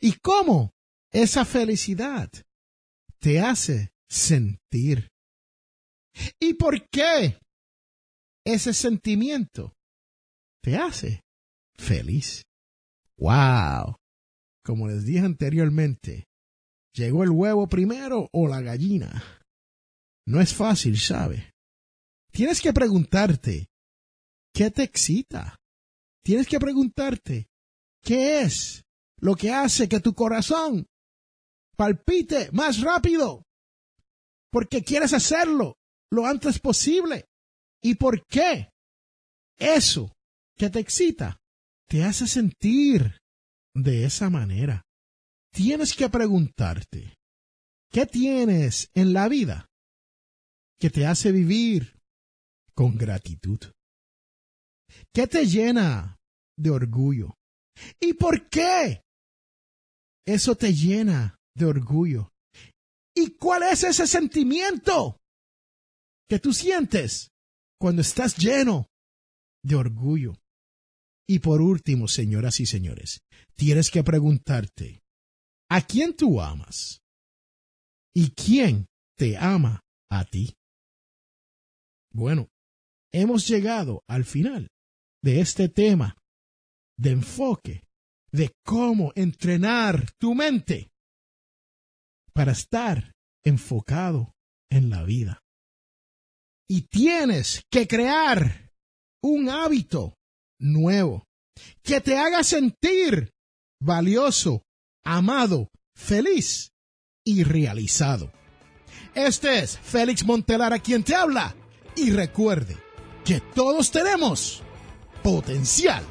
¿Y 0.00 0.12
cómo 0.20 0.72
esa 1.12 1.44
felicidad 1.44 2.30
te 3.18 3.40
hace 3.40 3.92
sentir? 4.08 5.09
¿Y 6.40 6.54
por 6.54 6.88
qué 6.88 7.38
ese 8.44 8.74
sentimiento 8.74 9.74
te 10.62 10.76
hace 10.76 11.22
feliz? 11.76 12.42
¡Wow! 13.16 13.96
Como 14.64 14.88
les 14.88 15.04
dije 15.04 15.20
anteriormente, 15.20 16.26
¿llegó 16.94 17.24
el 17.24 17.30
huevo 17.30 17.68
primero 17.68 18.28
o 18.32 18.48
la 18.48 18.60
gallina? 18.60 19.42
No 20.26 20.40
es 20.40 20.54
fácil, 20.54 20.98
¿sabe? 20.98 21.52
Tienes 22.30 22.60
que 22.60 22.72
preguntarte, 22.72 23.68
¿qué 24.54 24.70
te 24.70 24.82
excita? 24.82 25.58
Tienes 26.22 26.46
que 26.46 26.60
preguntarte, 26.60 27.48
¿qué 28.02 28.42
es 28.42 28.84
lo 29.16 29.34
que 29.34 29.50
hace 29.52 29.88
que 29.88 30.00
tu 30.00 30.14
corazón 30.14 30.86
palpite 31.76 32.50
más 32.52 32.80
rápido? 32.80 33.42
Porque 34.50 34.82
quieres 34.82 35.12
hacerlo 35.12 35.79
lo 36.10 36.26
antes 36.26 36.58
posible. 36.58 37.26
¿Y 37.82 37.94
por 37.94 38.24
qué? 38.26 38.70
Eso 39.58 40.12
que 40.56 40.70
te 40.70 40.80
excita 40.80 41.38
te 41.88 42.04
hace 42.04 42.26
sentir 42.26 43.18
de 43.74 44.04
esa 44.04 44.30
manera. 44.30 44.82
Tienes 45.52 45.94
que 45.94 46.08
preguntarte, 46.08 47.16
¿qué 47.90 48.06
tienes 48.06 48.90
en 48.94 49.12
la 49.12 49.28
vida 49.28 49.66
que 50.78 50.90
te 50.90 51.06
hace 51.06 51.32
vivir 51.32 51.98
con 52.74 52.96
gratitud? 52.96 53.58
¿Qué 55.12 55.26
te 55.26 55.46
llena 55.46 56.16
de 56.56 56.70
orgullo? 56.70 57.34
¿Y 58.00 58.14
por 58.14 58.48
qué 58.48 59.02
eso 60.26 60.54
te 60.54 60.72
llena 60.72 61.36
de 61.56 61.64
orgullo? 61.64 62.30
¿Y 63.14 63.32
cuál 63.32 63.64
es 63.64 63.82
ese 63.82 64.06
sentimiento 64.06 65.19
que 66.30 66.38
tú 66.38 66.52
sientes 66.52 67.32
cuando 67.76 68.02
estás 68.02 68.36
lleno 68.36 68.86
de 69.64 69.74
orgullo? 69.74 70.40
Y 71.28 71.40
por 71.40 71.60
último, 71.60 72.06
señoras 72.06 72.60
y 72.60 72.66
señores, 72.66 73.20
tienes 73.56 73.90
que 73.90 74.04
preguntarte, 74.04 75.02
¿a 75.68 75.84
quién 75.84 76.14
tú 76.14 76.40
amas? 76.40 77.02
¿Y 78.14 78.30
quién 78.30 78.86
te 79.18 79.36
ama 79.36 79.80
a 80.08 80.24
ti? 80.24 80.54
Bueno, 82.12 82.48
hemos 83.12 83.48
llegado 83.48 84.04
al 84.08 84.24
final 84.24 84.68
de 85.22 85.40
este 85.40 85.68
tema 85.68 86.16
de 86.96 87.10
enfoque, 87.10 87.82
de 88.30 88.52
cómo 88.64 89.12
entrenar 89.16 90.12
tu 90.12 90.36
mente 90.36 90.92
para 92.32 92.52
estar 92.52 93.12
enfocado 93.44 94.32
en 94.70 94.90
la 94.90 95.02
vida. 95.02 95.40
Y 96.70 96.82
tienes 96.82 97.64
que 97.68 97.88
crear 97.88 98.70
un 99.24 99.48
hábito 99.50 100.14
nuevo 100.60 101.26
que 101.82 102.00
te 102.00 102.16
haga 102.16 102.44
sentir 102.44 103.32
valioso, 103.82 104.62
amado, 105.04 105.68
feliz 105.96 106.70
y 107.26 107.42
realizado. 107.42 108.30
Este 109.16 109.58
es 109.58 109.78
Félix 109.78 110.24
Montelar 110.24 110.72
a 110.72 110.78
quien 110.78 111.02
te 111.02 111.16
habla 111.16 111.56
y 111.96 112.12
recuerde 112.12 112.76
que 113.24 113.40
todos 113.40 113.90
tenemos 113.90 114.62
potencial 115.24 116.04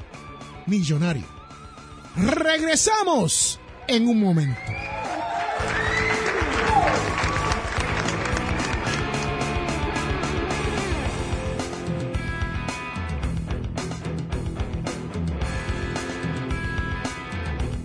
millonario. 0.68 1.26
Regresamos 2.18 3.62
en 3.88 4.10
un 4.10 4.20
momento. 4.20 4.99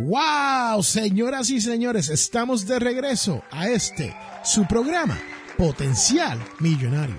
¡Wow! 0.00 0.82
Señoras 0.82 1.50
y 1.50 1.60
señores, 1.60 2.08
estamos 2.08 2.66
de 2.66 2.80
regreso 2.80 3.44
a 3.52 3.68
este, 3.68 4.12
su 4.42 4.66
programa, 4.66 5.16
Potencial 5.56 6.36
Millonario, 6.58 7.14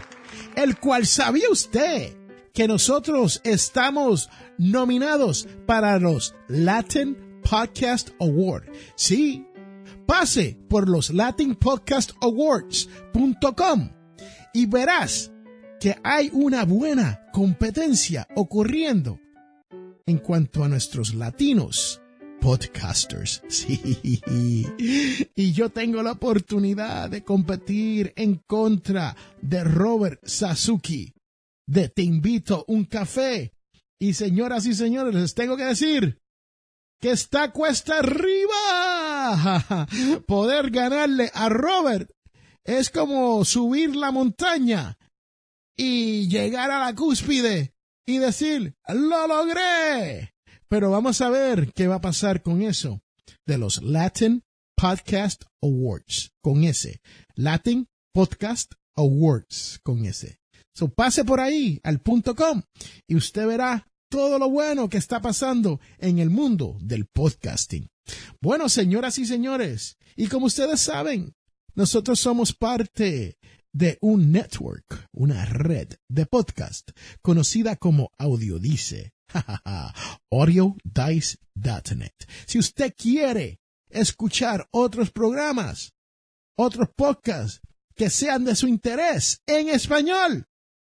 el 0.57 0.77
cual 0.77 1.05
sabía 1.05 1.49
usted 1.49 2.17
que 2.53 2.67
nosotros 2.67 3.39
estamos 3.45 4.29
nominados 4.57 5.47
para 5.65 5.97
los 5.99 6.35
Latin 6.49 7.39
Podcast 7.49 8.09
Award. 8.19 8.65
Sí, 8.97 9.47
pase 10.05 10.59
por 10.69 10.89
los 10.89 11.11
latinpodcastawards.com 11.11 13.89
y 14.53 14.65
verás 14.65 15.31
que 15.79 15.95
hay 16.03 16.29
una 16.33 16.65
buena 16.65 17.21
competencia 17.31 18.27
ocurriendo 18.35 19.17
en 20.05 20.17
cuanto 20.17 20.65
a 20.65 20.67
nuestros 20.67 21.13
latinos 21.13 22.01
podcasters. 22.45 23.41
Sí. 23.49 24.21
Y 25.35 25.51
yo 25.53 25.69
tengo 25.69 26.03
la 26.03 26.11
oportunidad 26.11 27.09
de 27.09 27.23
competir 27.23 28.13
en 28.15 28.35
contra 28.45 29.15
de 29.41 29.63
Robert 29.63 30.19
Sasuki 30.23 31.11
de 31.65 31.89
Te 31.89 32.03
invito 32.03 32.63
un 32.67 32.85
café. 32.85 33.51
Y 33.99 34.13
señoras 34.13 34.67
y 34.67 34.75
señores, 34.75 35.15
les 35.15 35.33
tengo 35.33 35.57
que 35.57 35.63
decir 35.63 36.21
que 37.01 37.11
está 37.11 37.51
cuesta 37.51 37.97
arriba. 37.97 39.65
Poder 40.27 40.69
ganarle 40.69 41.31
a 41.33 41.49
Robert 41.49 42.11
es 42.63 42.91
como 42.91 43.43
subir 43.43 43.95
la 43.95 44.11
montaña 44.11 44.99
y 45.75 46.27
llegar 46.29 46.69
a 46.69 46.77
la 46.79 46.93
cúspide 46.93 47.73
y 48.05 48.19
decir, 48.19 48.75
lo 48.87 49.27
logré. 49.27 50.34
Pero 50.67 50.89
vamos 50.89 51.21
a 51.21 51.29
ver 51.29 51.71
qué 51.73 51.87
va 51.87 51.95
a 51.95 52.01
pasar 52.01 52.41
con 52.41 52.61
eso 52.61 53.01
de 53.45 53.57
los 53.57 53.83
Latin 53.83 54.43
Podcast 54.75 55.43
Awards, 55.61 56.31
con 56.41 56.63
ese. 56.63 57.01
Latin 57.35 57.87
Podcast 58.13 58.73
Awards, 58.95 59.79
con 59.83 60.05
ese. 60.05 60.39
So 60.73 60.89
pase 60.89 61.23
por 61.23 61.39
ahí 61.39 61.79
al 61.83 61.99
punto 61.99 62.35
com 62.35 62.61
y 63.07 63.15
usted 63.15 63.47
verá 63.47 63.87
todo 64.09 64.39
lo 64.39 64.49
bueno 64.49 64.89
que 64.89 64.97
está 64.97 65.21
pasando 65.21 65.79
en 65.99 66.19
el 66.19 66.29
mundo 66.29 66.77
del 66.81 67.05
podcasting. 67.05 67.87
Bueno, 68.41 68.67
señoras 68.67 69.17
y 69.19 69.25
señores, 69.25 69.97
y 70.15 70.27
como 70.27 70.47
ustedes 70.47 70.81
saben, 70.81 71.33
nosotros 71.75 72.19
somos 72.19 72.53
parte 72.53 73.37
de 73.75 73.97
un 73.99 74.31
network, 74.31 75.09
una 75.11 75.43
red 75.43 75.95
de 76.07 76.25
podcast 76.25 76.91
conocida 77.21 77.75
como 77.75 78.11
Audiodice. 78.17 79.11
AudioDice.net. 80.31 82.13
Si 82.45 82.57
usted 82.57 82.93
quiere 82.95 83.59
escuchar 83.89 84.65
otros 84.71 85.11
programas, 85.11 85.93
otros 86.57 86.87
podcasts 86.95 87.59
que 87.95 88.09
sean 88.09 88.45
de 88.45 88.55
su 88.55 88.67
interés 88.67 89.41
en 89.45 89.67
español 89.67 90.47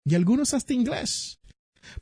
y 0.05 0.15
algunos 0.15 0.55
hasta 0.55 0.73
inglés, 0.73 1.41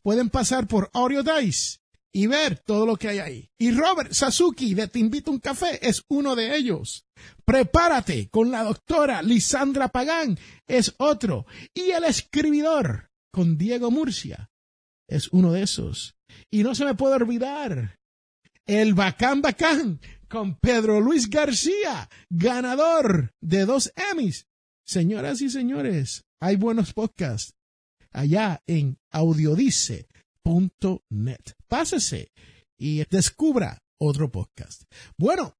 pueden 0.02 0.28
pasar 0.28 0.66
por 0.66 0.90
Audio 0.92 1.22
Dice 1.22 1.78
y 2.16 2.28
ver 2.28 2.58
todo 2.58 2.86
lo 2.86 2.96
que 2.96 3.08
hay 3.10 3.18
ahí. 3.18 3.50
Y 3.58 3.72
Robert 3.72 4.10
Sasuki 4.10 4.72
de 4.72 4.88
Te 4.88 4.98
Invito 4.98 5.30
a 5.30 5.34
un 5.34 5.38
Café 5.38 5.86
es 5.86 6.02
uno 6.08 6.34
de 6.34 6.56
ellos. 6.56 7.04
Prepárate 7.44 8.30
con 8.30 8.50
la 8.50 8.62
doctora 8.62 9.20
Lisandra 9.20 9.88
Pagán 9.88 10.38
es 10.66 10.94
otro. 10.96 11.44
Y 11.74 11.90
el 11.90 12.04
escribidor 12.04 13.10
con 13.30 13.58
Diego 13.58 13.90
Murcia 13.90 14.48
es 15.06 15.28
uno 15.28 15.52
de 15.52 15.64
esos. 15.64 16.16
Y 16.50 16.62
no 16.62 16.74
se 16.74 16.86
me 16.86 16.94
puede 16.94 17.16
olvidar 17.16 17.98
el 18.64 18.94
Bacán 18.94 19.42
Bacán 19.42 20.00
con 20.26 20.54
Pedro 20.54 21.02
Luis 21.02 21.28
García, 21.28 22.08
ganador 22.30 23.34
de 23.42 23.66
dos 23.66 23.92
Emmys. 23.94 24.46
Señoras 24.86 25.42
y 25.42 25.50
señores, 25.50 26.24
hay 26.40 26.56
buenos 26.56 26.94
podcasts 26.94 27.52
allá 28.10 28.62
en 28.66 28.96
audiodice 29.10 30.08
net. 31.10 31.56
Pásese 31.68 32.30
y 32.78 33.04
descubra 33.10 33.82
otro 33.98 34.30
podcast. 34.30 34.82
Bueno, 35.18 35.56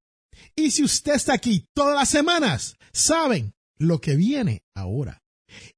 y 0.55 0.71
si 0.71 0.85
usted 0.85 1.15
está 1.15 1.35
aquí 1.35 1.67
todas 1.75 1.95
las 1.95 2.09
semanas, 2.09 2.77
saben 2.93 3.55
lo 3.79 4.01
que 4.01 4.17
viene 4.17 4.63
ahora. 4.75 5.23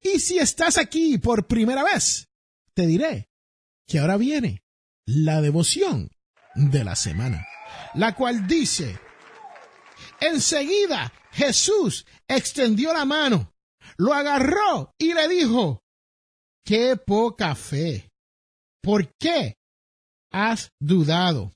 Y 0.00 0.20
si 0.20 0.38
estás 0.38 0.78
aquí 0.78 1.18
por 1.18 1.46
primera 1.46 1.84
vez, 1.84 2.28
te 2.74 2.86
diré 2.86 3.30
que 3.86 3.98
ahora 3.98 4.16
viene 4.16 4.62
la 5.06 5.40
devoción 5.40 6.10
de 6.54 6.84
la 6.84 6.96
semana, 6.96 7.46
la 7.94 8.14
cual 8.14 8.46
dice, 8.46 8.98
enseguida 10.20 11.12
Jesús 11.32 12.04
extendió 12.26 12.92
la 12.92 13.04
mano, 13.04 13.54
lo 13.96 14.12
agarró 14.12 14.92
y 14.98 15.14
le 15.14 15.28
dijo, 15.28 15.82
qué 16.64 16.96
poca 16.96 17.54
fe. 17.54 18.07
¿Por 18.82 19.14
qué 19.18 19.56
has 20.30 20.72
dudado? 20.80 21.52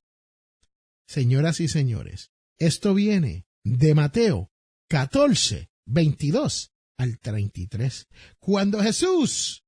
Señoras 1.06 1.60
y 1.60 1.68
señores, 1.68 2.30
esto 2.58 2.94
viene 2.94 3.46
de 3.64 3.94
Mateo 3.94 4.50
14, 4.88 5.68
22 5.86 6.72
al 6.98 7.18
33. 7.18 8.08
Cuando 8.38 8.80
Jesús 8.82 9.64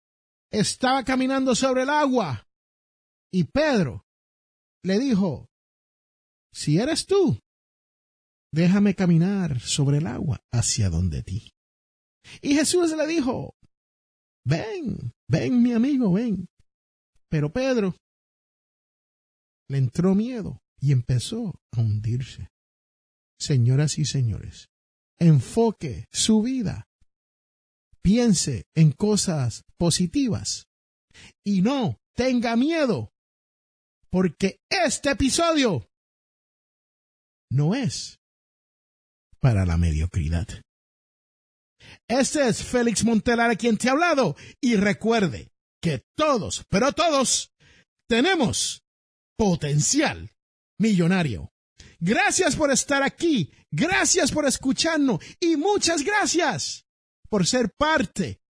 estaba 0.51 1.05
caminando 1.05 1.55
sobre 1.55 1.83
el 1.83 1.91
agua 1.91 2.47
y 3.33 3.45
Pedro 3.45 4.07
le 4.83 4.99
dijo, 4.99 5.49
si 6.53 6.79
eres 6.79 7.07
tú, 7.07 7.41
déjame 8.53 8.95
caminar 8.95 9.61
sobre 9.61 9.99
el 9.99 10.07
agua 10.07 10.41
hacia 10.53 10.89
donde 10.89 11.23
ti. 11.23 11.53
Y 12.41 12.55
Jesús 12.55 12.97
le 12.97 13.07
dijo, 13.07 13.57
ven, 14.45 15.13
ven 15.29 15.63
mi 15.63 15.73
amigo, 15.73 16.13
ven. 16.13 16.49
Pero 17.35 17.53
Pedro 17.53 17.97
le 19.69 19.79
entró 19.79 20.15
miedo 20.15 20.63
y 20.81 20.93
empezó 20.93 21.53
a 21.73 21.81
hundirse. 21.81 22.49
Señoras 23.41 23.99
y 23.99 24.05
señores, 24.05 24.69
enfoque 25.19 26.07
su 26.13 26.43
vida. 26.43 26.87
Piense 28.03 28.69
en 28.77 28.93
cosas 28.93 29.65
positivas 29.77 30.69
y 31.45 31.63
no 31.63 31.99
tenga 32.15 32.55
miedo, 32.55 33.11
porque 34.11 34.61
este 34.71 35.11
episodio 35.11 35.91
no 37.51 37.75
es 37.75 38.21
para 39.41 39.67
la 39.67 39.77
mediocridad. 39.77 40.47
Este 42.07 42.47
es 42.47 42.63
Félix 42.63 43.05
Montelar 43.05 43.59
quien 43.59 43.77
te 43.77 43.89
ha 43.89 43.93
hablado 43.93 44.37
y 44.61 44.77
recuerde, 44.77 45.51
que 45.85 46.03
todos, 46.17 46.65
pero 46.71 46.93
todos, 46.93 47.53
tenemos 48.09 48.83
potencial 49.37 50.33
millonario. 50.81 51.53
Gracias 52.01 52.57
por 52.57 52.73
estar 52.73 53.03
aquí, 53.03 53.53
gracias 53.71 54.33
por 54.33 54.47
escucharnos 54.47 55.23
y 55.39 55.59
muchas 55.59 56.03
gracias 56.03 56.87
por 57.29 57.47
ser 57.47 57.71
parte 57.77 58.41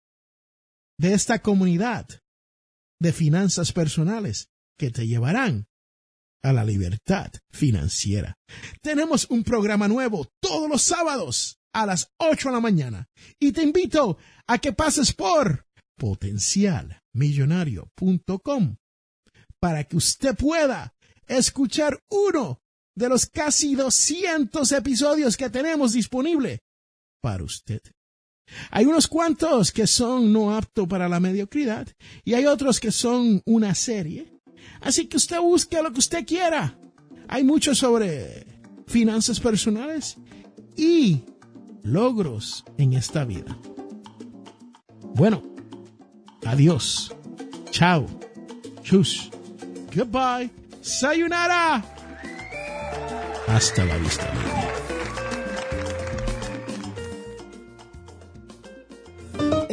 de 0.97 1.13
esta 1.13 1.41
comunidad 1.41 2.07
de 3.01 3.13
finanzas 3.13 3.73
personales 3.73 4.49
que 4.79 4.93
te 4.93 5.09
llevarán 5.09 5.67
a 6.41 6.53
la 6.53 6.65
libertad 6.65 7.33
financiera. 7.51 8.37
Tenemos 8.81 9.29
un 9.29 9.43
programa 9.43 9.89
nuevo 9.89 10.29
todos 10.41 10.69
los 10.69 10.83
sábados 10.83 11.59
a 11.73 11.85
las 11.85 12.13
8 12.19 12.51
de 12.51 12.55
la 12.55 12.61
mañana 12.61 13.09
y 13.41 13.51
te 13.51 13.63
invito 13.65 14.19
a 14.47 14.59
que 14.59 14.73
pases 14.73 15.13
por 15.13 15.67
potencialmillonario.com 17.15 18.77
para 19.61 19.85
que 19.85 19.97
usted 19.97 20.37
pueda 20.37 20.95
escuchar 21.27 22.03
uno 22.11 22.61
de 22.95 23.09
los 23.09 23.27
casi 23.27 23.75
200 23.75 24.71
episodios 24.73 25.37
que 25.37 25.51
tenemos 25.51 25.93
disponible 25.93 26.61
para 27.21 27.43
usted. 27.43 27.81
Hay 28.71 28.85
unos 28.85 29.09
cuantos 29.09 29.73
que 29.73 29.87
son 29.87 30.33
no 30.33 30.55
aptos 30.55 30.87
para 30.87 31.09
la 31.09 31.19
mediocridad 31.19 31.89
y 32.25 32.35
hay 32.35 32.45
otros 32.45 32.79
que 32.79 32.93
son 32.93 33.41
una 33.47 33.75
serie. 33.75 34.39
Así 34.81 35.07
que 35.07 35.17
usted 35.17 35.41
busque 35.41 35.83
lo 35.83 35.93
que 35.93 36.01
usted 36.01 36.27
quiera. 36.27 36.79
Hay 37.27 37.43
mucho 37.43 37.75
sobre 37.75 38.47
finanzas 38.87 39.41
personales 39.41 40.19
y 40.77 41.23
logros 41.83 42.65
en 42.77 42.93
esta 42.93 43.25
vida. 43.25 43.59
Bueno, 45.15 45.54
Adiós. 46.47 47.11
Chao. 47.71 48.07
Chus. 48.83 49.31
Goodbye. 49.95 50.51
Sayonara. 50.83 51.83
Hasta 53.49 53.85
la 53.85 53.97
vista. 53.99 54.54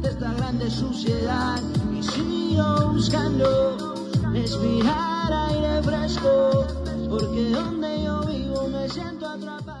de 0.00 0.08
esta 0.08 0.32
grande 0.34 0.70
suciedad. 0.70 1.60
Y 1.92 2.02
siguió 2.02 2.90
buscando 2.92 3.94
respirar 4.32 5.32
aire 5.50 5.82
fresco, 5.82 6.66
porque 7.08 7.50
donde 7.50 8.04
yo 8.04 8.20
vivo 8.22 8.68
me 8.68 8.88
siento 8.88 9.28
atrapado. 9.28 9.79